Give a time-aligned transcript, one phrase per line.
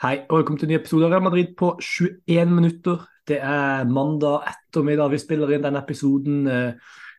[0.00, 3.02] Hei og velkommen til en ny episode av Real Madrid på 21 minutter.
[3.28, 6.46] Det er mandag ettermiddag vi spiller inn denne episoden.
[6.48, 6.72] eh,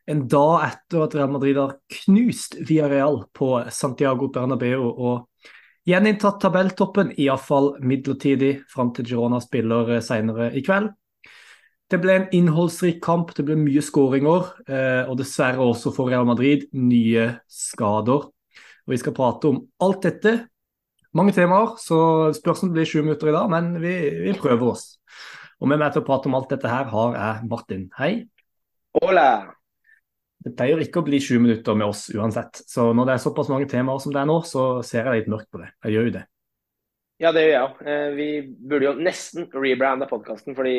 [0.09, 5.27] En dag etter at Real Madrid har knust Via Real på Santiago Bernabeu og
[5.85, 10.89] gjeninntatt tabelltoppen, iallfall midlertidig, fram til Girona spiller eh, senere i kveld.
[11.87, 16.25] Det ble en innholdsrik kamp, det ble mye skåringer, eh, og dessverre også for Real
[16.25, 18.25] Madrid nye skader.
[18.25, 20.47] Og Vi skal prate om alt dette
[21.17, 21.97] mange temaer, så
[22.35, 24.85] spørsmålet blir 20 minutter i dag, men vi, vi prøver oss.
[25.61, 27.89] Og med meg til å prate om alt dette her har jeg Martin.
[27.99, 28.13] Hei.
[28.97, 29.27] Hola!
[30.41, 32.63] Det pleier ikke å bli 20 minutter med oss uansett.
[32.65, 35.29] Så når det er såpass mange temaer som det er nå, så ser jeg litt
[35.29, 35.69] mørkt på det.
[35.85, 36.23] Jeg gjør jo det.
[37.21, 37.83] Ja, det gjør jeg òg.
[38.17, 38.27] Vi
[38.71, 40.75] burde jo nesten rebrande podkasten, fordi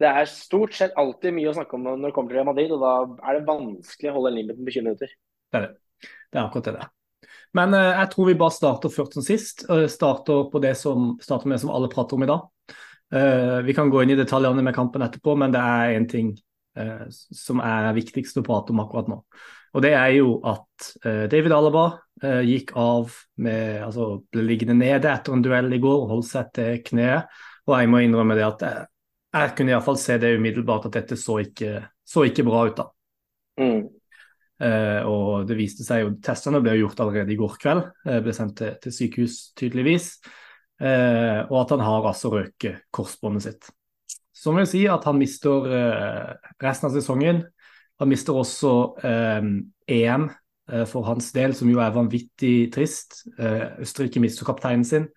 [0.00, 2.84] det er stort sett alltid mye å snakke om når det kommer til Madrid, og
[2.84, 2.94] da
[3.24, 5.16] er det vanskelig å holde limiten på 20 minutter.
[5.48, 6.10] Det er det.
[6.28, 6.90] Det er akkurat det der.
[7.56, 9.66] Men eh, jeg tror vi bare starter først som sist.
[9.70, 12.48] Uh, starter på det som starter med som alle prater om i dag.
[13.12, 16.30] Eh, vi kan gå inn i detaljene med kampen etterpå, men det er én ting
[16.78, 19.18] eh, som er viktigst å prate om akkurat nå.
[19.74, 21.84] Og det er jo at eh, David Alaba
[22.22, 26.54] eh, gikk av med Altså ble liggende nede etter en duell i går holdt seg
[26.54, 27.30] til kneet.
[27.66, 28.86] Og jeg må innrømme det at jeg,
[29.34, 32.88] jeg kunne iallfall se det umiddelbart at dette så ikke, så ikke bra ut, da.
[33.60, 33.82] Mm.
[34.60, 38.20] Eh, og det viste seg jo, Testene ble jo gjort allerede i går kveld, eh,
[38.24, 40.10] ble sendt til, til sykehus tydeligvis.
[40.80, 43.70] Eh, og at han har altså røket korsbåndet sitt.
[44.36, 45.66] Så må jeg si at han mister
[46.62, 47.42] resten av sesongen.
[48.00, 48.70] Han mister også
[49.04, 50.30] EM
[50.88, 53.18] for hans del, som jo er vanvittig trist.
[53.36, 55.10] Østerrike mister kapteinen sin.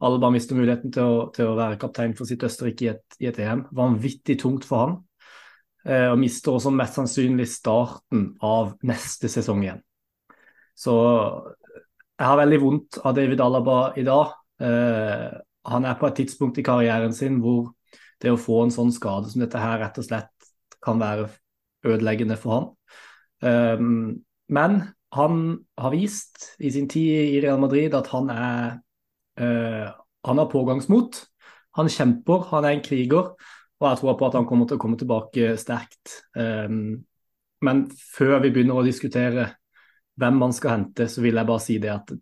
[0.00, 3.04] Alle bare mister muligheten til å, til å være kaptein for sitt Østerrike i et,
[3.20, 3.66] i et EM.
[3.76, 4.96] Vanvittig tungt for han.
[5.80, 9.78] Og mister også mest sannsynlig starten av neste sesong igjen.
[10.76, 10.92] Så
[12.20, 14.34] jeg har veldig vondt av David Alaba i dag.
[14.60, 15.32] Uh,
[15.70, 17.70] han er på et tidspunkt i karrieren sin hvor
[18.20, 20.50] det å få en sånn skade som dette her rett og slett
[20.84, 21.30] kan være
[21.88, 22.66] ødeleggende for han.
[23.40, 24.20] Um,
[24.52, 24.82] men
[25.16, 25.40] han
[25.80, 28.76] har vist i sin tid i Real Madrid at han er
[29.40, 29.88] uh,
[30.28, 31.22] han har pågangsmot.
[31.80, 33.32] Han kjemper, han er en kriger.
[33.80, 36.20] Og jeg tror på at han kommer til å komme tilbake sterkt.
[36.36, 37.00] Um,
[37.64, 39.46] men før vi begynner å diskutere
[40.20, 42.12] hvem man skal hente, så vil jeg bare si det at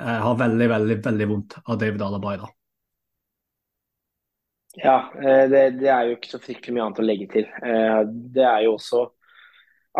[0.00, 2.56] jeg har veldig, veldig veldig vondt av David Alaba i dag.
[4.80, 4.96] Ja,
[5.50, 7.48] det, det, er jo ikke så fryktelig mye annet å legge til.
[8.32, 9.02] Det er jo også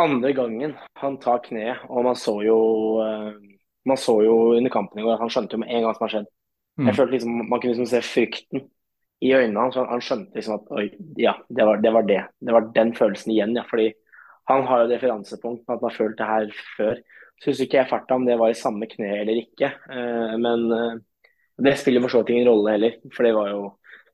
[0.01, 2.59] andre gangen han tar kneet, og man så jo
[3.89, 6.07] man så jo under kampen i går at han skjønte jo med en gang som
[6.07, 6.29] har skjedd.
[6.79, 6.87] Mm.
[6.87, 8.69] Jeg følte liksom, Man kunne liksom se frykten
[9.21, 9.77] i øynene hans.
[9.77, 10.87] Han skjønte liksom at oi,
[11.21, 12.55] ja, det var, det var, det det.
[12.57, 13.57] var den følelsen igjen.
[13.57, 13.91] ja, fordi
[14.51, 17.03] han har jo referansepunkt med at han har følt det her før.
[17.41, 19.71] Så husker ikke jeg farta om det var i samme kne eller ikke.
[20.43, 20.65] Men
[21.65, 22.97] det spiller for så vidt ingen rolle heller.
[23.15, 23.63] For det var jo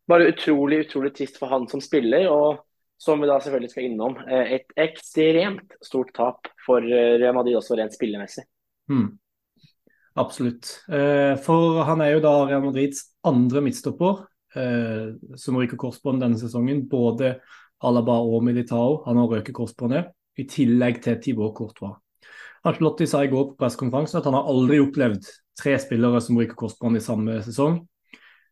[0.07, 2.29] bare utrolig, utrolig trist for han som spiller.
[2.31, 2.61] Og
[3.03, 7.97] som vi da selvfølgelig skal innom, et ekstremt stort tap for Real Madrid også rent
[7.97, 8.45] spillemessig.
[8.93, 9.17] Hmm.
[10.17, 10.71] Absolutt.
[11.45, 14.23] For han er jo da Real Madrids andre midtstopper
[15.37, 16.85] som ryker korsbånd denne sesongen.
[16.89, 17.37] Både
[17.85, 19.03] Alaba og Militao.
[19.07, 21.97] Han har røket korsbåndet, i tillegg til Tibor Courtois.
[22.67, 26.59] Ancelotti sa i går på pressekonferansen at han har aldri opplevd tre spillere som ryker
[26.59, 27.79] korsbånd i samme sesong.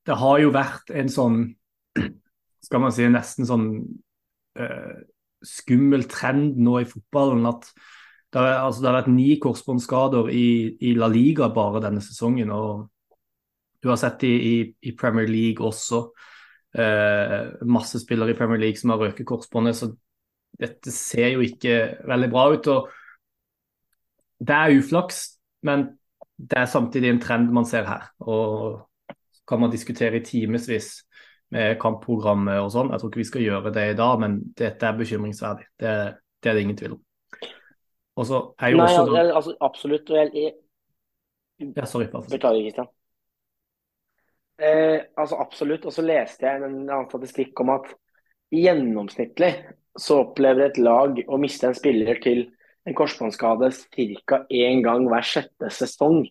[0.04, 1.40] Det har jo vært en sånn,
[2.64, 3.66] skal man si, nesten sånn
[4.60, 4.94] uh,
[5.44, 7.68] skummel trend nå i fotballen at
[8.34, 10.46] det altså, det har vært ni korsbåndskader i,
[10.82, 12.50] i, La Liga bare denne sesongen.
[12.50, 12.88] og
[13.84, 16.06] Du har sett det i, i, Premier League også.
[16.74, 19.76] Eh, masse spillere i Premier League som har røket korsbåndet.
[19.76, 19.90] så
[20.58, 21.76] dette ser jo ikke
[22.08, 22.68] veldig bra ut.
[22.72, 22.88] og
[24.40, 25.20] Det er uflaks,
[25.62, 25.86] men
[26.38, 28.08] det er samtidig en trend man ser her.
[28.20, 28.80] Og
[29.48, 31.04] kan man diskutere i timevis
[31.52, 32.90] med kampprogrammet og sånn.
[32.90, 35.68] Jeg tror ikke vi skal gjøre det i dag, men dette er bekymringsverdig.
[35.80, 35.92] Det,
[36.42, 37.02] det er det ingen tvil om.
[38.14, 40.10] Og så er jo Nei, også Nei, altså, absolutt.
[40.10, 40.52] Og jeg...
[41.76, 42.08] Ja, sorry.
[42.08, 42.90] Beklager, Kristian.
[44.58, 45.86] Eh, altså absolutt.
[45.88, 47.88] Og så leste jeg en annen statistikk om at
[48.54, 49.50] gjennomsnittlig
[49.98, 52.46] så opplever et lag å miste en spiller til
[52.84, 53.70] en korsbåndskade
[54.28, 54.44] ca.
[54.50, 56.24] én gang hver sjette sesong.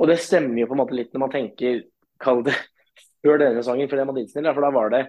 [0.00, 1.84] Og det stemmer jo på en måte litt når man tenker
[2.22, 2.56] kall det
[3.22, 4.56] før denne sesongen, for det man innstiller.
[4.56, 5.02] For da var det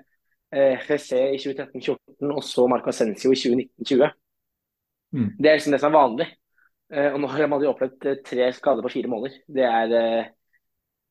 [0.53, 4.19] eh, Jesse i 2013-2014 og så Marco Ascencio i 2019-2020.
[5.13, 5.27] Mm.
[5.37, 6.29] Det er liksom det som er vanlig.
[6.93, 9.39] Eh, og nå har man jo opplevd eh, tre skader på fire måneder.
[9.49, 10.31] Det er eh,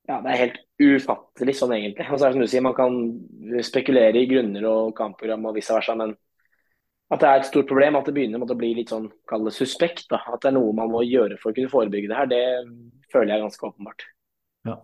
[0.09, 2.09] ja, det er helt ufattelig sånn egentlig.
[2.11, 2.97] Og så er det som du sier, Man kan
[3.63, 6.17] spekulere i grunner og kampprogram og vice versa, men
[7.13, 9.53] at det er et stort problem, at det begynner å bli litt sånn kall det
[9.55, 10.23] suspekt, da.
[10.33, 12.45] at det er noe man må gjøre for å kunne forebygge det her, det
[13.13, 14.07] føler jeg ganske åpenbart.
[14.69, 14.79] Ja.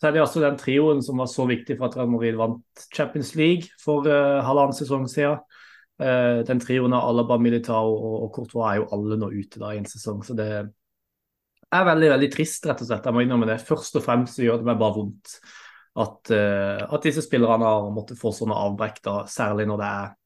[0.00, 2.84] Så er det også den trioen som var så viktig for at Real Madrid vant
[2.92, 5.40] Champions League for uh, halvannen sesong siden.
[6.00, 9.72] Uh, den trioen av Alaba, Militao og, og Courtois er jo alle nå ute da
[9.74, 10.22] i en sesong.
[10.24, 10.50] Så det
[11.76, 13.06] er veldig veldig trist, rett og slett.
[13.06, 13.60] Jeg må innrømme det.
[13.66, 15.36] Først og fremst så gjør det meg bare vondt
[16.00, 20.16] at, uh, at disse spillerne har måttet få sånne avbrekk, da, særlig når det er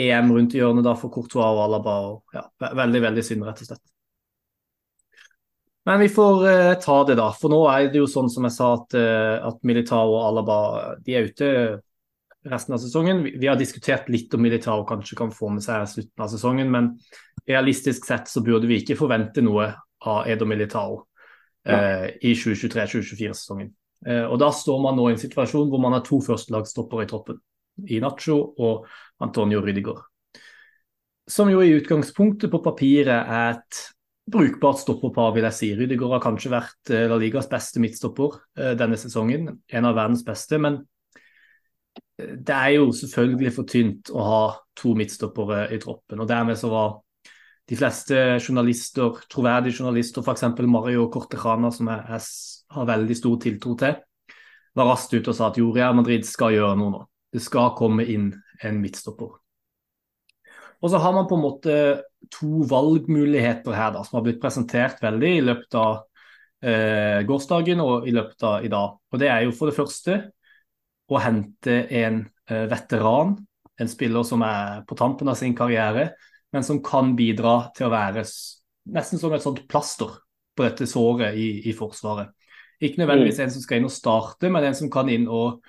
[0.00, 1.96] EM rundt hjørnet da for Courtois og Alaba.
[2.10, 3.84] Og, ja, veldig, veldig synd, rett og slett.
[5.88, 7.30] Men vi får uh, ta det, da.
[7.34, 10.58] For nå er det jo sånn som jeg sa, at, uh, at Militao og Alaba
[11.02, 11.52] de er ute
[12.50, 13.24] resten av sesongen.
[13.26, 16.70] Vi, vi har diskutert litt om Militao kanskje kan få med seg slutten av sesongen,
[16.72, 16.94] men
[17.48, 19.72] realistisk sett så burde vi ikke forvente noe
[20.08, 20.96] av Edo Militao
[21.68, 23.70] uh, i 2023-2024-sesongen.
[24.32, 27.40] og da står man nå i en situasjon hvor man har to førstelagsstoppere i troppen.
[27.88, 28.86] I Nacho og
[29.20, 30.00] Antonio Rydegård.
[31.30, 33.82] Som jo i utgangspunktet på papiret er et
[34.30, 35.68] brukbart stopperpar, vil jeg si.
[35.78, 39.50] Rydegård har kanskje vært eh, La Ligas beste midtstopper eh, denne sesongen.
[39.68, 40.58] En av verdens beste.
[40.62, 40.80] Men
[42.18, 44.42] eh, det er jo selvfølgelig for tynt å ha
[44.80, 46.22] to midtstoppere i troppen.
[46.22, 46.98] og Dermed så var
[47.70, 50.42] de fleste journalister, troverdige journalister, f.eks.
[50.66, 52.22] Mario Cortejana, som jeg,
[52.70, 53.94] har veldig stor tiltro til,
[54.74, 57.02] var raskt ute og sa at jo, Madrid skal gjøre noe nå.
[57.30, 58.32] Det skal komme inn
[58.66, 59.36] en midtstopper.
[60.80, 61.74] Og så har man på en måte
[62.32, 65.92] to valgmuligheter her da, som har blitt presentert veldig i løpet av
[66.64, 68.96] eh, gårsdagen og i løpet av i dag.
[69.12, 70.18] Og Det er jo for det første
[71.10, 73.36] å hente en eh, veteran,
[73.80, 76.10] en spiller som er på tampen av sin karriere,
[76.52, 78.24] men som kan bidra til å være
[78.90, 80.16] nesten som et sånt plaster
[80.56, 82.32] på dette såret i, i Forsvaret.
[82.80, 83.44] Ikke nødvendigvis mm.
[83.44, 85.60] en som skal inn og starte, men en som kan inn og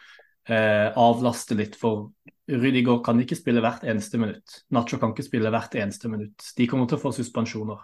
[0.48, 2.12] eh, avlaste litt for
[2.52, 4.62] Rydiger kan ikke spille hvert eneste minutt.
[4.76, 6.50] Nacho kan ikke spille hvert eneste minutt.
[6.58, 7.84] De kommer til å få suspensjoner.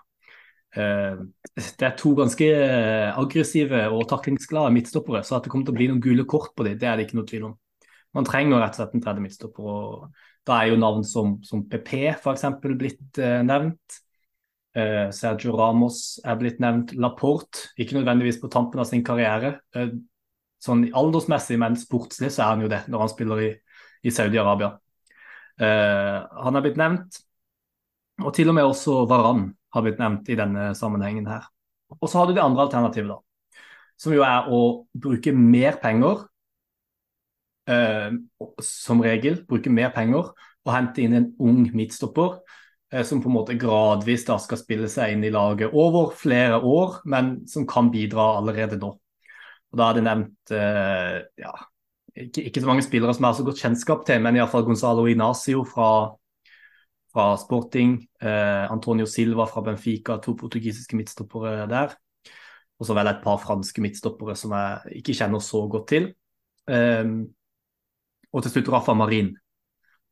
[0.75, 1.21] Eh,
[1.55, 5.79] det er to ganske eh, aggressive og taklingsglade midtstoppere, så at det kommer til å
[5.79, 7.55] bli noen gule kort på dem, det er det ikke noe tvil om.
[8.17, 9.63] Man trenger rett og slett en tredje midtstopper.
[9.63, 12.45] og Da er jo navn som, som PP f.eks.
[12.63, 14.01] blitt eh, nevnt.
[14.77, 16.95] Eh, Sergio Ramos er blitt nevnt.
[16.95, 19.57] Laporte, ikke nødvendigvis på tampen av sin karriere.
[19.75, 19.91] Eh,
[20.63, 23.51] sånn aldersmessig, men sportslig så er han jo det når han spiller i
[24.07, 24.71] i Saudi-Arabia.
[25.61, 27.21] Uh, han er blitt nevnt,
[28.23, 31.47] og til og med også Varan har blitt nevnt i denne sammenhengen her.
[31.97, 33.61] Og så har du det andre alternativet, da,
[33.97, 34.61] som jo er å
[34.94, 36.25] bruke mer penger.
[37.68, 38.14] Uh,
[38.64, 43.36] som regel bruke mer penger og hente inn en ung midtstopper uh, som på en
[43.36, 47.92] måte gradvis da skal spille seg inn i laget over flere år, men som kan
[47.92, 48.94] bidra allerede nå.
[49.68, 51.52] Og Da er det nevnt ja,
[52.18, 55.06] ikke, ikke, så mange spillere som jeg har så godt kjennskap til, men iallfall Gonzalo
[55.06, 55.90] Inacio fra,
[57.14, 58.00] fra Sporting.
[58.22, 61.94] Eh, Antonio Silva fra Benfica, to portugisiske midtstoppere der.
[62.80, 66.10] Og så vel et par franske midtstoppere som jeg ikke kjenner så godt til.
[66.69, 67.06] Eh,
[68.33, 69.31] og til slutt Rafa Marin,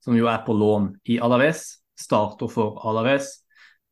[0.03, 1.65] som jo er på lån i Alaves.
[1.95, 3.29] Starter for Alaves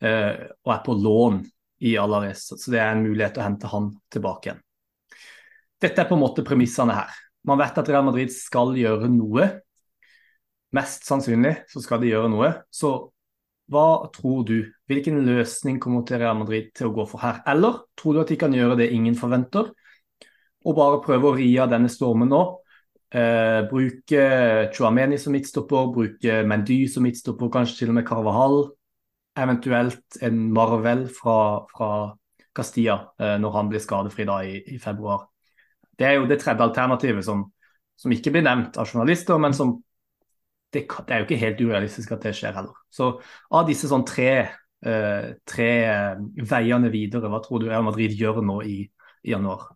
[0.03, 1.41] eh, og er på lån
[1.83, 2.49] i Alaves.
[2.51, 4.63] Så det er en mulighet å hente han tilbake igjen.
[5.83, 7.11] Dette er på en måte premissene her.
[7.47, 9.49] Man vet at Real Madrid skal gjøre noe.
[10.73, 12.53] Mest sannsynlig så skal de gjøre noe.
[12.71, 12.93] Så
[13.71, 14.57] hva tror du?
[14.91, 17.41] Hvilken løsning kommer til Real Madrid til å gå for her?
[17.49, 19.71] Eller tror du at de kan gjøre det ingen forventer,
[20.63, 22.43] og bare prøve å ri av denne stormen nå?
[23.13, 24.23] Eh, bruke
[24.73, 28.57] Chuameni som midtstopper, bruke Mendy som midtstopper, kanskje til og med Carvahall.
[29.37, 31.37] Eventuelt en Marvel fra,
[31.73, 31.89] fra
[32.53, 35.27] Castilla eh, når han blir skadefri da i, i februar.
[35.97, 37.45] Det er jo det tredje alternativet som,
[37.97, 39.75] som ikke blir nevnt av journalister, men som
[40.73, 42.73] det, det, er jo ikke helt urealistisk at det skjer heller.
[42.89, 43.11] Så
[43.53, 44.31] av disse sånn tre,
[44.85, 49.69] eh, tre uh, veiene videre, hva tror du Real Madrid gjør nå i, i, januar?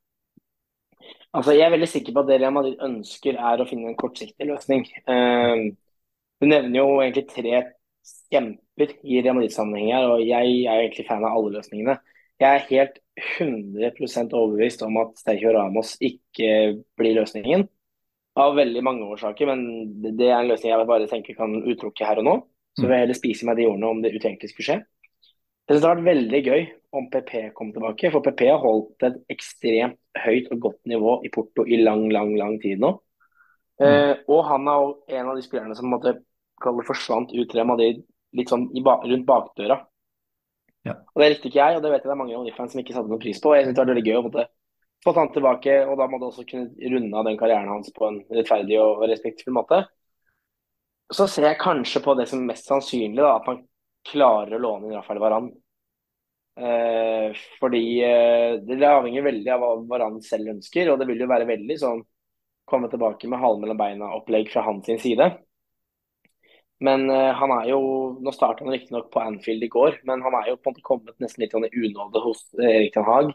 [1.37, 3.97] Altså, jeg er veldig sikker på at det Real Madrid ønsker er å finne en
[3.99, 4.87] kortsiktig løsning.
[5.05, 5.69] Uh,
[6.41, 7.59] du nevner jo egentlig tre
[8.33, 11.97] kjemper i Real Madrid-sammenheng her, og jeg er egentlig fan av alle løsningene.
[12.41, 12.99] Jeg er helt
[13.37, 16.49] 100% overbevist om at Sergio Ramos ikke
[16.97, 17.65] blir løsningen.
[18.37, 19.63] Av veldig mange årsaker, men
[20.17, 22.35] det er en løsning jeg bare tenker kan uttrukke her og nå.
[22.77, 24.81] Så vil jeg heller spise meg de ordene om det utenkelig skulle skje.
[25.67, 26.61] Jeg synes det har vært veldig gøy
[26.97, 31.31] om PP kom tilbake, for PP har holdt et ekstremt høyt og godt nivå i
[31.33, 32.93] Porto i lang, lang, lang tid nå.
[33.81, 33.85] Mm.
[33.85, 36.15] Eh, og han er en av de spillerne som måtte,
[36.63, 37.99] forsvant ut til Madrid
[38.37, 39.77] litt sånn ba rundt bakdøra
[40.87, 40.95] ja.
[41.13, 42.95] Og Det likte ikke jeg, og det vet jeg det er mange Oni-fans som ikke
[42.95, 43.53] satte noen pris på.
[43.55, 44.47] Jeg synes det var veldig gøy å måtte
[45.05, 48.07] få han tilbake, og da må du også kunne runde av den karrieren hans på
[48.07, 49.83] en rettferdig og respektfull måte.
[51.13, 53.61] Så ser jeg kanskje på det som mest sannsynlig, da, at man
[54.11, 55.49] klarer å låne inn Rafael Varan.
[56.57, 61.29] Eh, fordi eh, det avhenger veldig av hva Varan selv ønsker, og det vil jo
[61.29, 62.01] være veldig sånn
[62.67, 65.29] komme tilbake med halen mellom beina-opplegg fra hans side.
[66.83, 67.81] Men eh, han er jo
[68.21, 70.85] Nå starta han riktignok på Anfield i går, men han er jo på en måte
[70.85, 73.33] kommet nesten litt sånn i unåde hos Erik Ten Hag.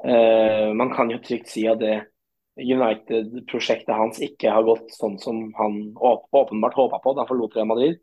[0.00, 1.98] Uh, man kan jo trygt si at det
[2.56, 7.68] United-prosjektet hans ikke har gått sånn som han åpenbart håpa på da han forlot Real
[7.68, 7.98] Madrid.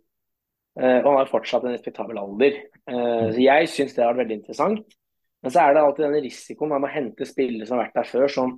[0.78, 2.64] Uh, og han har fortsatt en respektabel alder.
[2.88, 4.98] så jeg syns det har vært veldig interessant.
[5.44, 8.10] Men så er det alltid denne risikoen med å hente spillere som har vært der
[8.10, 8.54] før, som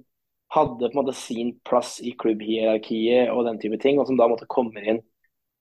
[0.53, 4.27] hadde på en måte sin plass i klubbhierarkiet og den type ting, og som da
[4.31, 5.01] måtte komme inn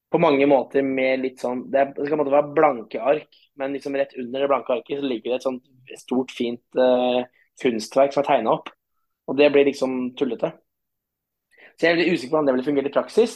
[0.09, 3.29] på mange måter med litt sånn Det, skal måte være blanke ark,
[3.61, 7.21] men liksom rett under det blanke arket så ligger det et sånt stort, fint uh,
[7.61, 8.73] kunstverk som er tegna opp.
[9.29, 10.55] Og det blir liksom tullete.
[11.77, 13.35] Så jeg er veldig usikker på hvordan det vil fungere i praksis.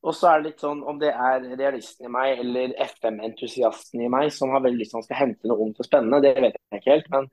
[0.00, 4.08] Og så er det litt sånn om det er realisten i meg eller FM-entusiasten i
[4.12, 6.80] meg som har veldig lyst til å hente noe ungt og spennende, det vet jeg
[6.80, 7.10] ikke helt.
[7.12, 7.28] Men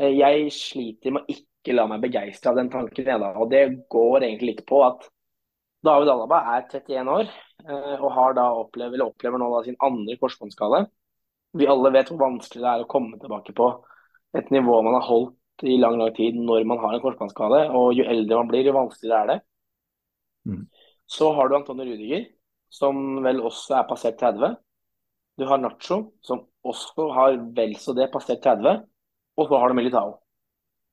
[0.00, 3.26] uh, jeg sliter med å ikke la meg begeistre av den tanken.
[3.30, 3.62] Og det
[3.94, 5.06] går egentlig litt på at
[5.86, 10.16] David Alaba er 31 år eh, og har da opplever, opplever nå da sin andre
[10.20, 10.82] korsbåndskade.
[11.56, 13.70] Vi alle vet hvor vanskelig det er å komme tilbake på
[14.36, 17.62] et nivå man har holdt i lang lang tid når man har en korsbåndskade.
[17.76, 19.38] Og jo eldre man blir, jo vanskeligere er det.
[20.50, 20.62] Mm.
[21.10, 22.26] Så har du Antonio Rudiger,
[22.70, 24.54] som vel også er passert 30.
[25.38, 28.84] Du har Nacho, som også har vel så det passert 30.
[29.40, 30.20] Og så har du Militao.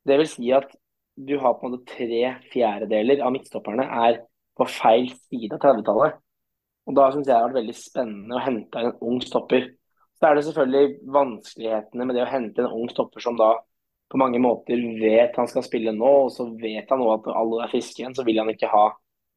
[0.07, 0.71] Det vil si at
[1.17, 4.21] du har på en måte tre fjerdedeler av midtstopperne er
[4.57, 6.19] på feil side av 30-tallet.
[6.87, 9.65] Og Da syns jeg det har vært veldig spennende å hente en ung stopper.
[10.17, 13.51] Så er det selvfølgelig vanskelighetene med det å hente en ung stopper som da
[14.07, 17.65] på mange måter vet han skal spille nå, og så vet han nå at alle
[17.65, 18.85] er friske igjen, så vil han ikke ha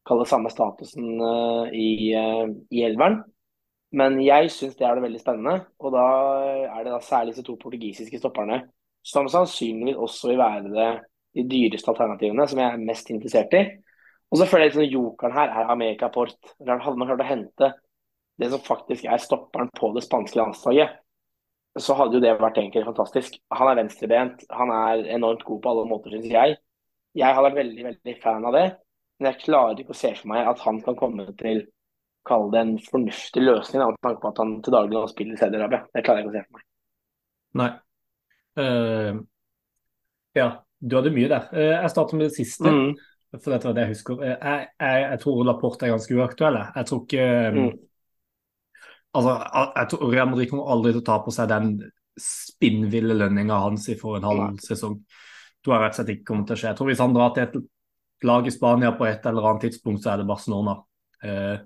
[0.07, 3.21] kalle samme statusen uh, i, uh, i elveren.
[3.97, 5.65] Men jeg syns det er det veldig spennende.
[5.83, 6.05] Og da
[6.63, 8.63] er det da særlig disse to portugisiske stopperne
[9.05, 10.89] som sannsynligvis også vil være det,
[11.35, 13.63] de dyreste alternativene, som jeg er mest interessert i.
[14.31, 16.37] Og så føler jeg liksom jokeren her er Amerika Port.
[16.61, 17.71] Hadde man klart å hente
[18.39, 20.93] det som faktisk er stopperen på det spanske landslaget,
[21.79, 23.35] så hadde jo det vært egentlig fantastisk.
[23.53, 26.55] Han er venstrebent, han er enormt god på alle måter, syns jeg.
[27.15, 28.65] Jeg har vært veldig veldig fan av det,
[29.21, 31.61] men jeg klarer ikke å se for meg at han kan komme til
[32.25, 35.85] kalle det en fornuftig løsning, med tanke på at han til daglig spiller i Saudi-Arabia.
[35.93, 36.65] Det klarer jeg ikke å se for meg.
[37.61, 37.69] Nei.
[38.61, 39.21] Uh,
[40.37, 40.49] ja,
[40.79, 41.47] du hadde mye der.
[41.53, 42.73] Uh, jeg starter med det siste.
[42.73, 42.91] Mm.
[43.39, 44.21] For dette var det jeg husker.
[44.21, 46.61] Uh, jeg, jeg, jeg tror Laporte er ganske uaktuell.
[46.75, 47.71] Jeg tror ikke eh, mm.
[49.11, 49.31] Altså,
[49.75, 51.73] jeg tror Real Madrid kommer aldri til å ta på seg den
[52.21, 55.01] spinnville lønninga hans for en halv sesong.
[55.59, 56.69] tror jeg rett og slett ikke kommer til å skje.
[56.69, 57.57] Jeg tror Hvis han drar til et
[58.27, 60.77] lag i Spania på et eller annet tidspunkt, så er det Barcelona.
[61.23, 61.59] Eh,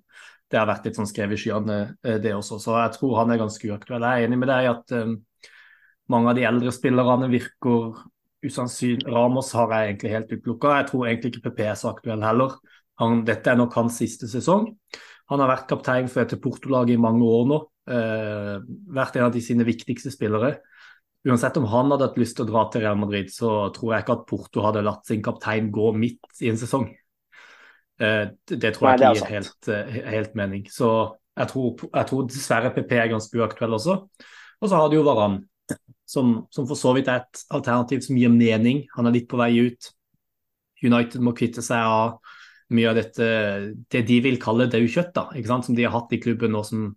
[0.52, 1.78] det har vært litt sånn skrevet i skyene,
[2.22, 2.60] det også.
[2.62, 4.04] Så jeg tror han er ganske uaktuell.
[4.06, 4.94] Jeg er enig med deg i at
[6.14, 7.98] mange av de eldre spillerne virker
[8.46, 9.08] usannsynlig.
[9.10, 10.76] Ramos har jeg egentlig helt utelukka.
[10.80, 12.56] Jeg tror egentlig ikke PP er så aktuell heller.
[13.02, 14.70] Han, dette er nok hans siste sesong.
[15.32, 17.60] Han har vært kaptein for et Porto-lag i mange år nå.
[17.96, 18.56] Eh,
[18.96, 20.60] vært en av de sine viktigste spillere.
[21.26, 24.06] Uansett om han hadde hatt lyst til å dra til Real Madrid, så tror jeg
[24.06, 26.86] ikke at Porto hadde latt sin kaptein gå midt i en sesong.
[27.98, 30.68] Eh, det tror jeg ikke gir helt, eh, helt, mening.
[30.70, 33.98] Så jeg tror, jeg tror, dessverre PP er ganske uaktuell også.
[34.62, 35.42] Og så har du jo Varan,
[36.06, 38.86] som, som, for så vidt er et alternativ som gir mening.
[38.96, 39.92] Han er litt på vei ut.
[40.84, 42.20] United må kvitte seg av
[42.76, 43.26] mye av dette
[43.94, 45.18] det de vil kalle daukjøtt,
[45.48, 46.90] som de har hatt i klubben nå, som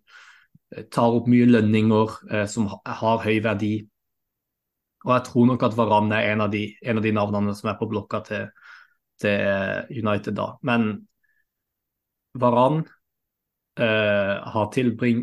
[0.74, 3.78] eh, tar opp mye lønninger, som har høy verdi.
[5.08, 7.70] Og jeg tror nok at Varan er en av de, en av de navnene som
[7.70, 8.48] er på blokka til,
[9.22, 10.50] til United da.
[10.68, 10.90] Men
[12.38, 12.82] Varan
[13.80, 14.68] eh, har,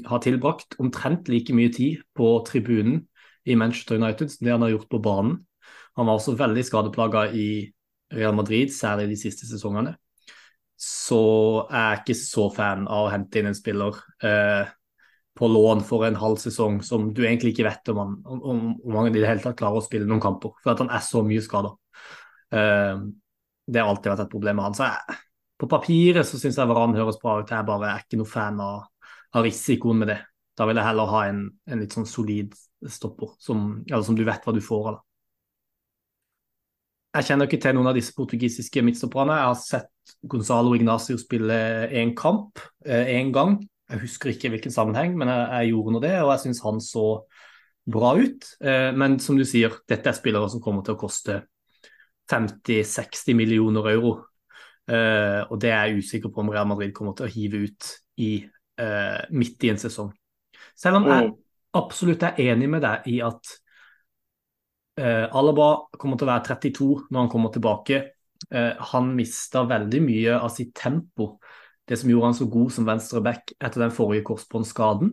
[0.09, 3.03] har, tilbrakt omtrent like mye tid på tribunen
[3.45, 5.37] i Manchester United som det han har gjort på banen.
[5.95, 7.69] Han var også veldig skadeplaga i
[8.13, 9.93] Real Madrid, særlig de siste sesongene.
[10.75, 11.21] Så
[11.69, 14.73] jeg er ikke så fan av å hente inn en spiller eh,
[15.35, 18.97] på lån for en halv sesong som du egentlig ikke vet om han, om, om
[18.99, 21.23] han i det hele tatt klarer å spille noen kamper, for at han er så
[21.27, 21.73] mye skada.
[22.55, 23.09] Uh,
[23.67, 24.77] det har alltid vært et problem med han.
[24.77, 25.17] Så jeg,
[25.59, 28.61] på papiret så syns jeg Varan høres bra ut, jeg bare er ikke noe fan
[28.63, 28.87] av,
[29.35, 30.21] av risikoen med det.
[30.55, 32.55] Da vil jeg heller ha en, en litt sånn solid
[32.91, 35.01] stopper, som, som du vet hva du får av.
[37.15, 39.37] Jeg kjenner ikke til noen av disse portugisiske midtstopperne.
[39.39, 41.57] Jeg har sett Gonzalo Ignacio spille
[41.95, 43.55] én kamp én eh, gang.
[43.91, 46.81] Jeg husker ikke hvilken sammenheng, men jeg, jeg gjorde nå det, og jeg syns han
[46.81, 47.05] så
[47.95, 48.47] bra ut.
[48.65, 51.41] Eh, men som du sier, dette er spillere som kommer til å koste
[52.31, 54.17] 50-60 millioner euro.
[54.89, 57.95] Eh, og det er jeg usikker på om Real Madrid kommer til å hive ut
[58.21, 58.33] i,
[59.31, 60.09] midt i en sesong.
[60.75, 61.35] Selv om jeg mm.
[61.79, 63.53] absolutt er enig med deg i at
[64.99, 68.01] eh, Alaba kommer til å være 32 når han kommer tilbake.
[68.51, 71.35] Eh, han mista veldig mye av sitt tempo,
[71.89, 75.11] det som gjorde han så god som venstre back etter den forrige korsbåndskaden.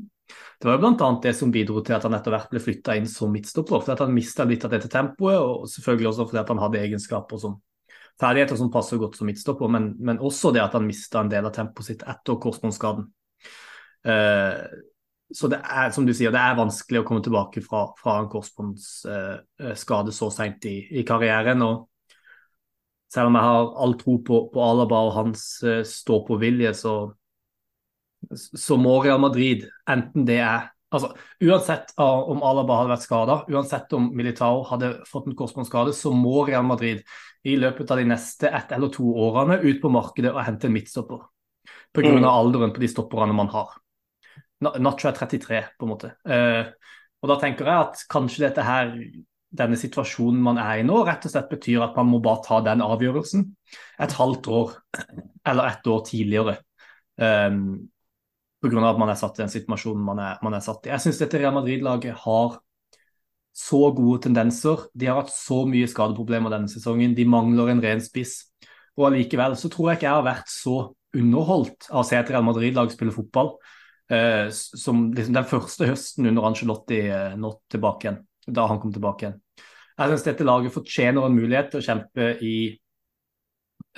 [0.60, 1.08] Det var jo bl.a.
[1.22, 3.82] det som bidro til at han etter hvert ble flytta inn som midtstopper.
[3.82, 7.58] fordi Han mista litt av dette tempoet, og selvfølgelig også fordi han hadde egenskaper som
[8.20, 11.48] ferdigheter som passer godt som midtstopper, men, men også det at han mista en del
[11.48, 13.06] av tempoet sitt etter korsbåndskaden.
[14.06, 14.64] Uh,
[15.32, 18.28] så det er som du sier, det er vanskelig å komme tilbake fra, fra en
[18.32, 21.64] korsbåndsskade uh, så seint i, i, karrieren.
[21.64, 21.88] og
[23.12, 26.94] Selv om jeg har all tro på, på Alaba og hans uh, stå-på-vilje, så,
[28.36, 31.08] så må Real Madrid, enten det er Altså,
[31.40, 36.42] Uansett om Alaba hadde vært skada, uansett om Militao hadde fått en korsbåndskade, så må
[36.44, 37.00] Real Madrid
[37.48, 40.74] i løpet av de neste ett eller to årene ut på markedet og hente en
[40.76, 41.24] midtstopper.
[41.96, 42.12] Pga.
[42.12, 42.28] Mm.
[42.28, 43.72] alderen på de stopperne man har.
[44.62, 46.12] Nacho er 33, på en måte.
[46.28, 46.68] Uh,
[47.22, 48.92] og da tenker jeg at kanskje dette her,
[49.52, 52.60] denne situasjonen man er i nå, rett og slett betyr at man må bare ta
[52.64, 53.46] den avgjørelsen
[54.02, 54.76] et halvt år
[55.48, 56.56] eller ett år tidligere.
[57.20, 57.88] Um,
[58.62, 58.84] pga.
[58.88, 60.92] at man er satt i den situasjonen man er, man er satt i.
[60.94, 62.56] Jeg syns dette Real Madrid-laget har
[63.52, 64.86] så gode tendenser.
[64.96, 67.16] De har hatt så mye skadeproblemer denne sesongen.
[67.16, 68.38] De mangler en ren spiss.
[68.96, 70.76] Og allikevel så tror jeg ikke jeg har vært så
[71.12, 73.52] underholdt av å se et Real Madrid-lag spille fotball
[74.12, 78.22] uh, som liksom den første høsten under Angelotti uh, nå tilbake igjen.
[78.46, 79.40] Da han kom tilbake igjen.
[79.98, 82.54] Jeg syns dette laget fortjener en mulighet til å kjempe i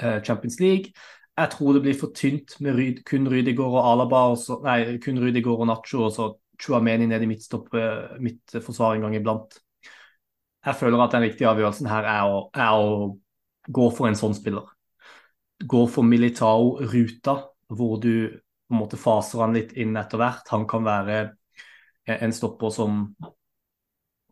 [0.01, 0.93] eh, Champions League.
[1.35, 4.99] Jeg tror det blir for tynt med Ryd, kun Rydigård og Alaba, og så, nei,
[5.03, 6.29] kun Rydiger og Nacho og så
[6.61, 9.57] Chuameni ned i midtforsvar en gang iblant.
[10.65, 12.93] Jeg føler at den riktige avgjørelsen her er å, er å
[13.75, 14.69] gå for en sånn spiller.
[15.65, 17.35] Gå for Militao-ruta,
[17.75, 20.47] hvor du på en måte faser han litt inn etter hvert.
[20.55, 21.19] Han kan være
[22.15, 23.03] en stopper som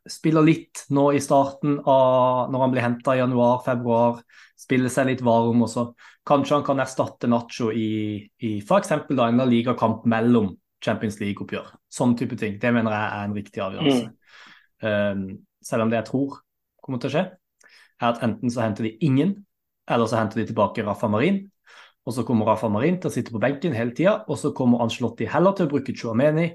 [0.09, 4.23] spiller litt nå i starten av når han blir henta i januar-februar.
[4.59, 5.63] Spiller seg litt varm.
[5.63, 5.93] også.
[6.27, 8.93] Kanskje han kan erstatte Nacho i, i f.eks.
[8.93, 11.71] en La Liga-kamp mellom Champions League-oppgjør.
[11.93, 12.59] Sånn type ting.
[12.63, 14.11] Det mener jeg er en riktig avgjørelse.
[14.11, 14.19] Mm.
[14.83, 15.25] Um,
[15.63, 16.41] selv om det jeg tror
[16.83, 17.25] kommer til å skje,
[18.03, 19.37] er at enten så henter de ingen,
[19.91, 21.45] eller så henter de tilbake Rafa Marin.
[22.03, 24.83] Og så kommer Rafa Marin til å sitte på benken hele tida, og så kommer
[24.83, 26.49] Ancelotti heller til å bruke Chuameni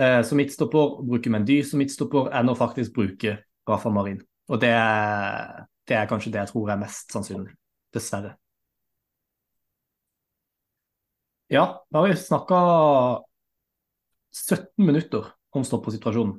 [0.00, 3.36] eh, som midtstopper, bruke Mendy som midtstopper, enn å faktisk bruke
[3.68, 4.22] Rafa Marin.
[4.50, 4.72] Og det
[5.90, 7.56] det er kanskje det jeg tror er mest sannsynlig.
[7.90, 8.36] Dessverre.
[11.50, 12.58] Ja, da har vi snakka
[14.30, 16.36] 17 minutter om stoppersituasjonen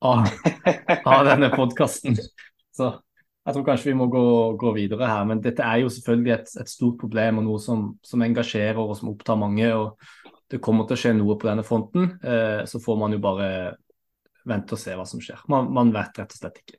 [0.00, 0.24] av,
[1.12, 2.16] av denne podkasten.
[2.72, 2.88] Så
[3.42, 4.24] jeg tror kanskje vi må gå,
[4.56, 5.26] gå, videre her.
[5.28, 8.96] Men dette er jo selvfølgelig et, et stort problem og noe som, som, engasjerer og
[8.96, 9.68] som opptar mange.
[9.76, 10.00] og
[10.52, 12.10] det kommer til å skje noe på denne fronten.
[12.20, 13.48] Eh, så får man jo bare
[14.48, 15.40] vente og se hva som skjer.
[15.52, 16.78] Man, man vet rett og slett ikke.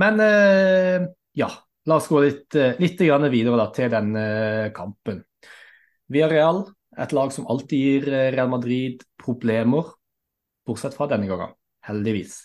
[0.00, 1.04] Men eh,
[1.36, 1.50] ja,
[1.88, 4.24] la oss gå litt, eh, litt videre da, til denne
[4.76, 5.20] kampen.
[6.12, 6.62] Villarreal,
[6.96, 9.90] et lag som alltid gir Real Madrid problemer,
[10.66, 11.52] bortsett fra denne gangen,
[11.84, 12.38] heldigvis.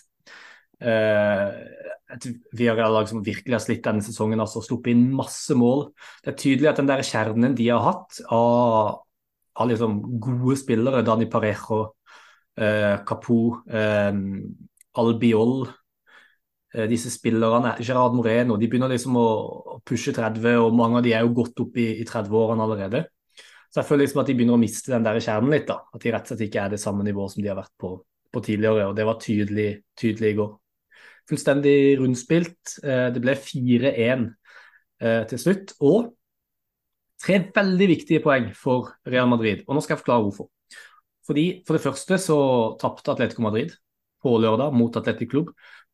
[0.82, 2.26] et
[2.58, 5.86] Villarreal-lag som virkelig har slitt denne sesongen, altså sluppet inn masse mål.
[6.24, 9.06] Det er tydelig at den der kjernen de har hatt av
[9.58, 11.04] har liksom gode spillere.
[11.06, 11.82] Dani Parejo,
[12.56, 14.12] eh, Capo, eh,
[14.98, 15.68] Albiol.
[16.74, 21.12] Eh, disse spillerne, Gerard Moreno, de begynner liksom å, pushe 30, og mange av de
[21.12, 23.02] er jo godt opp i, i 30-årene allerede.
[23.68, 25.66] Så jeg føler liksom at de begynner å miste den der kjernen litt.
[25.68, 27.72] da, At de rett og slett ikke er det samme nivået som de har vært
[27.80, 27.92] på,
[28.32, 28.88] på tidligere.
[28.88, 30.50] og Det var tydelig, tydelig i går.
[31.30, 32.76] Fullstendig rundspilt.
[32.84, 34.26] Eh, det ble 4-1
[35.00, 35.72] eh, til slutt.
[35.80, 36.12] Og
[37.22, 40.50] Tre veldig viktige poeng for Real Madrid, og nå skal jeg forklare hvorfor.
[41.26, 42.38] Fordi For det første så
[42.82, 43.74] tapte Atletico Madrid
[44.22, 45.52] på lørdag mot Atletic Klubb.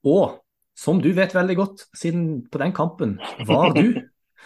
[0.09, 0.38] Og
[0.79, 3.99] som du vet veldig godt, siden på den kampen var du,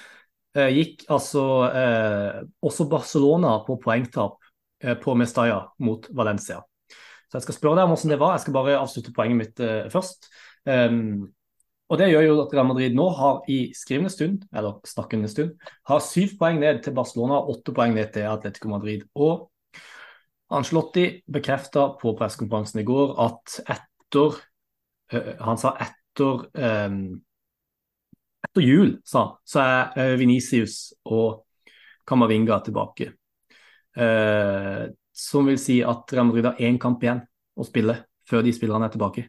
[0.57, 4.40] eh, gikk altså eh, også Barcelona på poengtap
[4.83, 6.62] eh, på Mestalla mot Valencia.
[7.29, 8.35] Så jeg skal spørre deg om hvordan det var.
[8.35, 10.29] Jeg skal bare avslutte poenget mitt eh, først.
[10.68, 11.31] Um,
[11.92, 15.50] og Det gjør jo at Real Madrid nå har i skrivende stund, eller snakkende stund,
[15.88, 19.05] har syv poeng ned til Barcelona og åtte poeng ned til Atletico Madrid.
[19.12, 19.50] Og
[20.52, 24.40] Ancelotti bekrefta på pressekonferansen i går at etter
[25.12, 26.48] Han sa etter
[28.42, 31.44] etter jul, sa han, så er Venicius og
[32.09, 33.11] Camavinga tilbake.
[35.12, 37.22] Som vil si at Real Madrid har én kamp igjen
[37.57, 39.28] å spille før de spillerne er tilbake.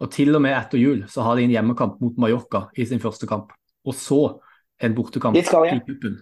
[0.00, 3.02] Og til og med etter jul så har de en hjemmekamp mot Mallorca i sin
[3.02, 3.52] første kamp.
[3.84, 4.20] Og så
[4.82, 6.18] en bortekamp i cupen.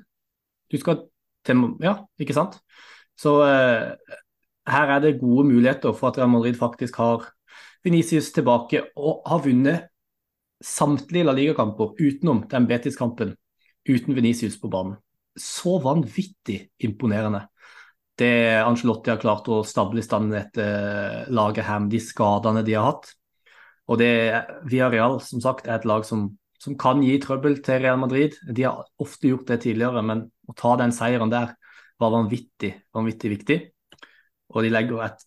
[0.70, 1.06] Du skal
[1.46, 2.58] til Ja, ikke sant?
[3.18, 4.16] Så eh,
[4.70, 7.26] her er det gode muligheter for at Real Madrid faktisk har
[7.85, 9.88] Venicius tilbake og har vunnet
[10.62, 13.35] samtlige La Liga-kamper utenom den Betis-kampen
[13.88, 14.94] uten Venicius på banen.
[15.37, 17.48] Så vanvittig imponerende.
[18.18, 22.76] Det Angelotti har klart å stable i stand etter laget her med de skadene de
[22.76, 23.11] har hatt.
[23.90, 24.12] Og det
[24.68, 26.29] Villarreal som sagt er et lag som,
[26.62, 28.38] som, kan gi trøbbel til Real Madrid.
[28.47, 31.55] De har ofte gjort det tidligere, men å ta den seieren der
[32.03, 33.59] var vanvittig, vanvittig viktig.
[34.53, 35.27] Og de legger et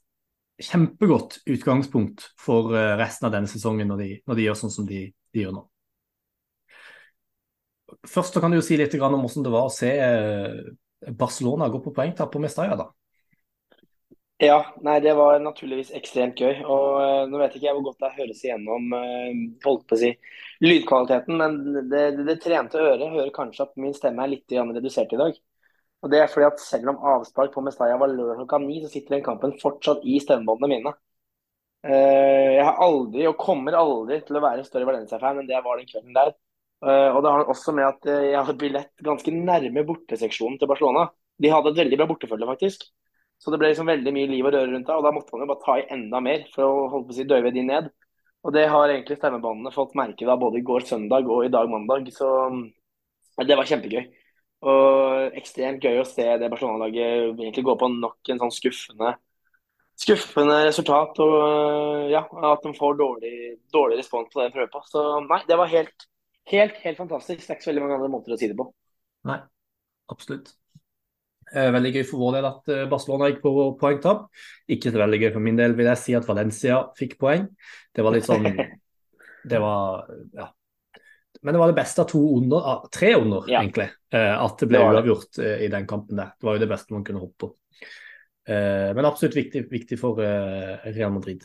[0.61, 4.87] kjempegodt utgangspunkt for eh, resten av denne sesongen når de, når de gjør sånn som
[4.87, 5.01] de,
[5.35, 5.63] de, gjør nå.
[8.07, 10.61] Først kan du jo si litt om hvordan det var å se eh,
[11.11, 12.77] Barcelona gå på poengtap på Mestalla.
[12.79, 12.87] da.
[14.43, 16.57] Ja, nei, det var naturligvis ekstremt gøy.
[16.67, 19.29] Og uh, Nå vet ikke jeg hvor godt det høres igjennom uh,
[19.63, 20.09] holdt på å si,
[20.65, 25.15] lydkvaliteten, men det, det, det trente øret hører kanskje at min stemme er litt redusert
[25.15, 25.39] i dag.
[26.03, 28.91] Og det er fordi at Selv om avspark på Mestalla var lørdag klokka ni, så
[28.91, 30.93] sitter den kampen fortsatt i stemmebåndene mine.
[31.85, 35.55] Uh, jeg har aldri, og kommer aldri, til å være en større Valencia-fan enn det
[35.55, 36.35] jeg var den kvelden der.
[36.85, 41.07] og det har også med at jeg har billett ganske nærme borteseksjonen til Barcelona.
[41.41, 42.83] De hadde et veldig bra bortefølge, faktisk.
[43.45, 45.43] Så det ble liksom veldig mye liv og røre rundt det, og da måtte man
[45.43, 47.91] jo bare ta i enda mer for å holde på å si døyve de ned.
[48.45, 51.69] Og det har egentlig stemmebåndene fått merke da, både i går søndag og i dag
[51.69, 52.09] mandag.
[52.13, 52.31] Så
[53.45, 54.01] det var kjempegøy.
[54.65, 59.13] Og ekstremt gøy å se det Barcelona-laget egentlig gå på nok en sånn skuffende,
[60.01, 61.21] skuffende resultat.
[61.21, 63.33] Og ja, at de får dårlig,
[63.73, 64.85] dårlig respons på det de prøver på.
[64.89, 66.09] Så nei, det var helt,
[66.49, 67.45] helt, helt fantastisk.
[67.45, 68.71] Det er ikke så veldig mange andre måter å si det på.
[69.29, 69.41] Nei,
[70.09, 70.55] absolutt.
[71.55, 74.27] Eh, veldig gøy for vår del at eh, Barcelona gikk på poengtap.
[74.75, 77.47] Ikke så veldig gøy for min del, vil jeg si at Valencia fikk poeng.
[77.95, 78.49] Det var litt sånn
[79.51, 80.49] Det var ja.
[81.45, 83.59] Men det var det beste av to under, ah, tre under, ja.
[83.61, 83.85] egentlig.
[84.09, 86.31] Eh, at det ble uavgjort i den kampen der.
[86.33, 87.51] Det var jo det beste man kunne håpe på.
[88.45, 91.41] Men absolutt viktig, viktig for Real Madrid.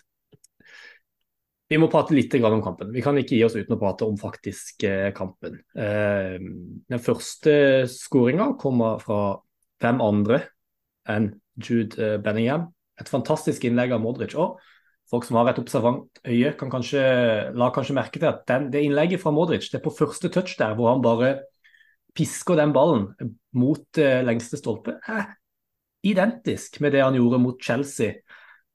[1.73, 2.91] Vi må prate litt om kampen.
[2.93, 4.85] Vi kan ikke gi oss uten å prate om faktisk
[5.17, 5.57] kampen.
[5.73, 7.55] Den første
[7.89, 9.23] skåringa kommer fra
[9.81, 10.43] hvem andre
[11.09, 12.69] enn Jude eh, Benningham.
[13.01, 14.37] Et fantastisk innlegg av Modric.
[14.39, 14.61] Og
[15.11, 17.03] folk som har et observant øye, kan kanskje
[17.57, 20.57] la kanskje merke til at den, det innlegget fra Modric det er på første touch
[20.59, 21.39] der, hvor han bare
[22.15, 23.09] pisker den ballen
[23.55, 24.97] mot uh, lengste stolpe.
[25.09, 25.29] Eh,
[26.11, 28.17] identisk med det han gjorde mot Chelsea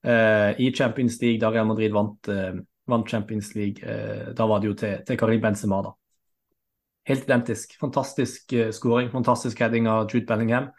[0.06, 2.56] uh, i Champions League, da Real Madrid vant, uh,
[2.88, 3.82] vant Champions League.
[4.36, 5.92] da var det jo til, til Karim Benzema, da.
[7.06, 7.76] Helt identisk.
[7.80, 10.70] Fantastisk scoring, fantastisk heading av Jude Bellingham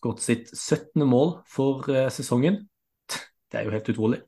[0.00, 1.04] skåret sitt 17.
[1.06, 2.64] mål for uh, sesongen.
[3.10, 4.20] Det er jo helt utrolig.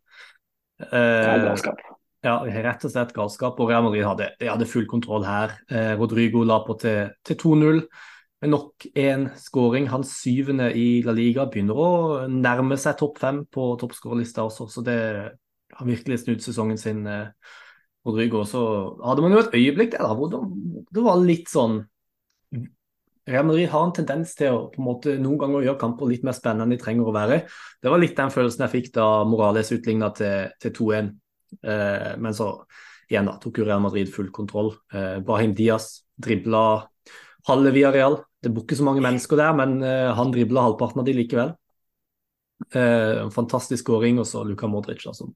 [0.83, 1.83] Er galskap.
[2.23, 3.59] Ja, rett og slett galskap.
[3.59, 5.57] Og Real Madrid hadde, hadde full kontroll her.
[5.73, 7.83] Uh, Rodrigo la på til, til 2-0
[8.43, 9.89] med nok en skåring.
[9.91, 11.91] Hans syvende i La Liga begynner å
[12.31, 14.99] nærme seg topp fem på toppskårerlista også, så det
[15.73, 17.07] har virkelig snudd sesongen sin.
[18.07, 18.43] Rodrigo.
[18.43, 18.61] Så
[19.05, 21.85] hadde man jo et øyeblikk der da, hvor det var litt sånn
[23.29, 26.25] Real Madrid har en tendens til å på en måte noen ganger gjøre kamper litt
[26.27, 27.43] mer spennende enn de trenger å være.
[27.79, 31.13] Det var litt den følelsen jeg fikk da Morales utligna til, til 2-1.
[31.63, 32.49] Eh, men så
[33.13, 34.73] igjen da, tok jo Real Madrid full kontroll.
[34.95, 36.65] Eh, Brahim Diaz dribla
[37.47, 38.19] halve via Real.
[38.43, 41.55] Det bor ikke så mange mennesker der, men eh, han dribla halvparten av de likevel.
[42.75, 44.19] Eh, fantastisk skåring.
[44.19, 45.31] Og så Luka Modric, da, som,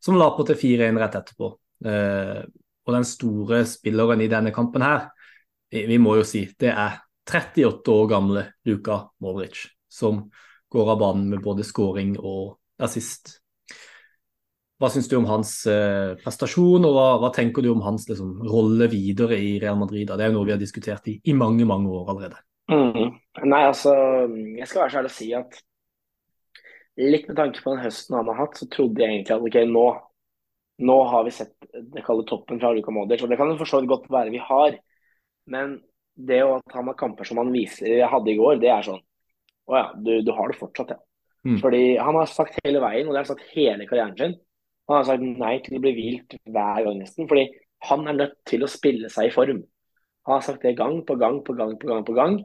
[0.00, 1.52] som la på til 4-1 rett etterpå.
[1.84, 2.40] Eh,
[2.88, 5.10] og den store spilleren i denne kampen her,
[5.70, 6.96] vi må jo si, det er
[7.30, 10.26] 38 år gamle Luka Modric, som
[10.70, 13.36] går av banen med både scoring og assist.
[14.80, 18.38] Hva syns du om hans eh, prestasjon, og hva, hva, tenker du om hans liksom,
[18.48, 20.08] rolle videre i Real Madrid?
[20.08, 22.40] Det er jo noe vi har diskutert i, i mange mange år allerede.
[22.70, 23.18] Mm.
[23.44, 23.92] Nei, altså,
[24.56, 25.58] jeg skal være så ærlig å si at
[27.00, 29.58] litt med tanke på den høsten han har hatt, så trodde jeg egentlig at ok,
[29.68, 29.84] nå,
[30.88, 31.54] nå har vi sett
[31.92, 33.24] det kaller toppen fra Luka Modric.
[33.24, 34.80] Og det kan jo for så vidt godt være vi har,
[35.50, 35.76] men
[36.16, 39.00] det at han har kamper som han viser hadde i går, det er sånn
[39.70, 41.00] Å ja, du, du har det fortsatt, ja.
[41.46, 41.56] Mm.
[41.62, 44.34] Fordi han har sagt hele veien, og det har sagt hele karrieren sin,
[44.90, 47.28] han har sagt nei til å bli hvilt hver gang nesten.
[47.30, 47.44] Fordi
[47.86, 49.62] han er nødt til å spille seg i form.
[50.26, 52.02] Han har sagt det gang på gang på gang på gang.
[52.04, 52.40] på gang,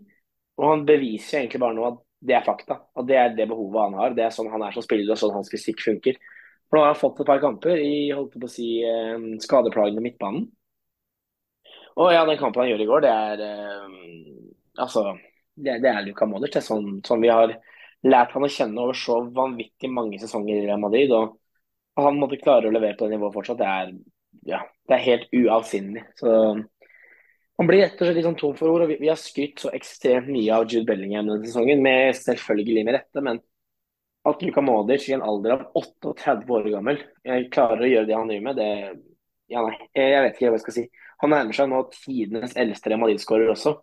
[0.58, 2.78] Og han beviser egentlig bare nå at det er fakta.
[2.96, 4.14] At det er det behovet han har.
[4.14, 6.22] Det er sånn han er som spiller, og sånn hans fysikk funker.
[6.70, 10.06] For nå har han fått et par kamper i holdt på å si, eh, skadeplagene
[10.06, 10.48] midtbanen.
[11.96, 13.88] Og ja, den kampen han gjør i går, det er eh,
[14.84, 15.08] altså,
[15.56, 16.54] det, det, er Luka Modric.
[16.54, 17.56] Det er sånn, sånn, vi har
[18.06, 21.14] lært han å kjenne over så vanvittig mange sesonger i Real Madrid.
[21.16, 21.40] og
[21.96, 23.62] han måtte klare å levere på det nivået fortsatt.
[23.62, 23.94] Det er,
[24.52, 26.04] ja, det er helt uavsinnelig.
[26.20, 26.34] Så
[27.56, 28.84] han blir rett og slett litt sånn tom for ord.
[28.84, 32.84] og Vi, vi har skrytt så ekstremt mye av Jude Bellingham denne sesongen, med selvfølgelig
[32.84, 33.24] med rette.
[33.24, 33.40] Men
[34.28, 38.16] at Luka Modic i en alder av 38 år gammel jeg klarer å gjøre det
[38.18, 38.70] han driver med, det
[39.54, 40.86] ja, nei, jeg vet ikke hva jeg skal si.
[41.26, 43.76] Han nærmer seg nå tidenes eldste Real Madrid-skårer også.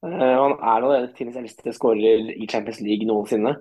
[0.00, 3.58] Uh, han er nå tidenes eldste skårer i Champions League noensinne.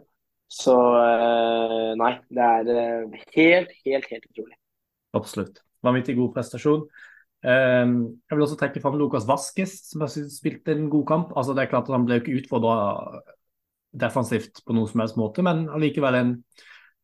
[0.50, 4.56] Så uh, nei, det er uh, helt, helt, helt utrolig.
[5.20, 5.60] Absolutt.
[5.86, 6.88] Vanvittig god prestasjon.
[7.40, 7.92] Um,
[8.28, 11.36] jeg vil også trekke fram Lucas Vasques, som har spilt en god kamp.
[11.38, 13.22] Altså, det er klart at Han ble ikke utfordra
[14.00, 16.34] defensivt på noen som helst måte, men allikevel en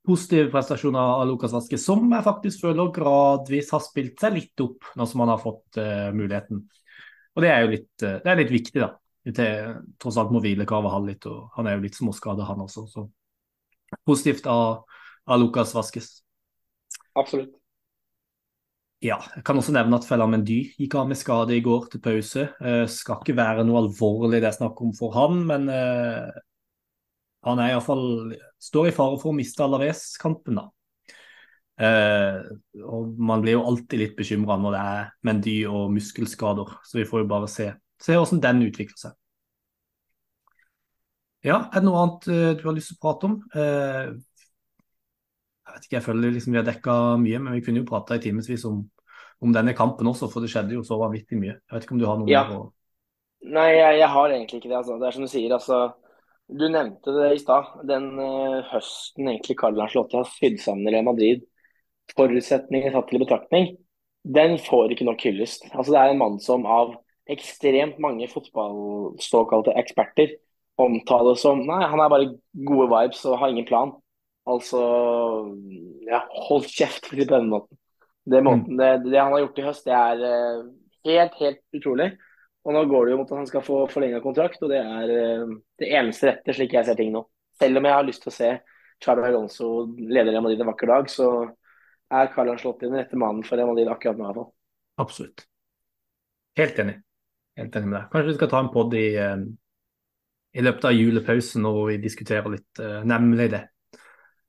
[0.05, 4.91] positiv prestasjon av Lukas Aske, som jeg faktisk føler gradvis har spilt seg litt opp
[4.95, 6.61] nå som han har fått uh, muligheten.
[7.35, 8.93] Og det er jo litt, uh, det er litt viktig, da.
[9.25, 12.85] Til, tross alt må hvilekravet ha litt, og han er jo litt småskada, han også.
[12.91, 13.07] Så
[14.05, 14.85] positivt av,
[15.25, 16.11] av Lukas Vaskes.
[17.17, 17.55] Absolutt.
[19.03, 22.01] Ja, jeg kan også nevne at Fella Mendy gikk av med skade i går til
[22.05, 22.47] pause.
[22.61, 26.29] Uh, skal ikke være noe alvorlig det er snakk om for han, men uh,
[27.45, 30.69] han er iallfall står i fare for å miste Alaves-kampen, da.
[31.75, 32.39] Eh,
[32.87, 37.07] og man blir jo alltid litt bekymra når det er Mendy og muskelskader, så vi
[37.07, 37.67] får jo bare se,
[38.01, 39.17] se hvordan den utvikler seg.
[41.45, 43.35] Ja, er det noe annet uh, du har lyst til å prate om?
[43.53, 44.15] Eh,
[45.65, 48.17] jeg vet ikke, jeg føler liksom vi har dekka mye, men vi kunne jo prata
[48.17, 48.79] i timevis om,
[49.43, 51.59] om, denne kampen også, for det skjedde jo så vanvittig mye.
[51.59, 52.47] Jeg vet ikke om du har noe ja.
[52.49, 52.71] å
[53.45, 54.77] Nei, jeg, jeg, har egentlig ikke det.
[54.79, 54.95] Altså.
[54.97, 55.79] Det er som du sier, altså
[56.47, 57.71] du nevnte det i stad.
[57.89, 61.45] Den uh, høsten egentlig Carl Ancelotti har sydd sammen Real Madrid,
[62.13, 63.73] forutsetninger satt til betraktning,
[64.25, 65.67] den får ikke nok hyllest.
[65.71, 66.95] Altså, det er en mann som av
[67.29, 70.35] ekstremt mange fotballståkalte eksperter
[70.81, 72.33] omtales som Nei, han er bare
[72.67, 73.95] gode vibes og har ingen plan.
[74.45, 74.81] Altså
[76.05, 77.77] Ja, hold kjeft, på den måten.
[78.25, 78.77] Det, måten mm.
[78.77, 80.65] det, det, han har gjort i høst, det er uh,
[81.05, 82.11] helt, helt utrolig.
[82.65, 85.11] Og nå går det jo mot at han skal få forlenga kontrakt, og det er
[85.13, 85.51] uh,
[85.81, 87.21] det eneste rette, slik jeg ser ting nå.
[87.55, 88.49] Selv om jeg har lyst til å se
[89.03, 91.29] Charlo Alonso leder Real Madrid en vakker dag, så
[92.13, 94.25] er Carl Ancelotti den rette mannen for Real Madrid akkurat nå.
[94.27, 94.49] Iallfall.
[95.01, 95.45] Absolutt.
[96.59, 96.97] Helt enig.
[97.59, 98.09] Helt enig med deg.
[98.13, 99.37] Kanskje vi skal ta en pod i, uh,
[100.55, 103.63] i løpet av julepausen når vi diskuterer litt uh, nemlig det.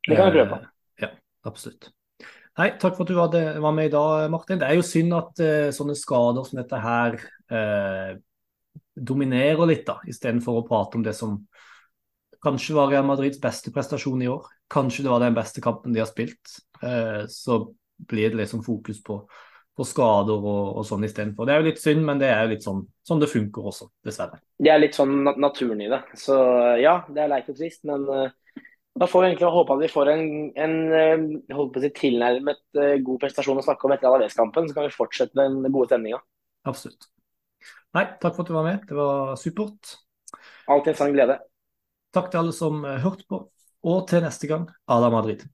[0.07, 0.61] Det kan vi prøve på.
[1.03, 1.13] Ja,
[1.49, 1.91] absolutt.
[2.57, 4.61] Nei, takk for at du var med i dag, Martin.
[4.63, 5.41] Det er jo synd at
[5.77, 7.19] sånne skader som dette her
[7.53, 8.17] uh,
[8.97, 11.41] dominerer litt, da, istedenfor å prate om det som
[12.47, 14.47] kanskje var Real Madrids beste prestasjon i år.
[14.73, 16.59] Kanskje det var den beste kampen de har spilt.
[16.83, 17.59] Eh, så
[17.97, 19.19] blir det liksom fokus på,
[19.77, 21.49] på skader og, og sånn istedenfor.
[21.49, 23.89] Det er jo litt synd, men det er jo litt sånn, sånn det funker også,
[24.07, 24.39] dessverre.
[24.63, 26.03] Det er litt sånn naturen i det.
[26.19, 26.37] Så
[26.83, 28.07] ja, det er leit og trist, men
[28.97, 30.25] da får vi egentlig håpe at vi får en,
[30.57, 34.71] en eh, holdt på å si, tilnærmet uh, god prestasjon å snakke om etter Alaves-kampen.
[34.71, 36.23] Så kan vi fortsette den gode stemninga.
[36.67, 37.11] Absolutt.
[37.97, 38.83] Nei, takk for at du var med.
[38.89, 39.97] Det var supert.
[40.69, 41.39] Alltid en sann glede.
[42.13, 43.39] Takk til alle som uh, hørte på,
[43.89, 45.47] og til neste gang, Ala Madrid.